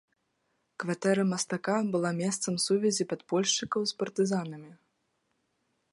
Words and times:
Кватэра 0.83 1.25
мастака 1.33 1.75
была 1.95 2.11
месцам 2.21 2.53
сувязі 2.65 3.03
падпольшчыкаў 3.11 3.81
з 3.93 4.03
партызанамі. 4.03 4.71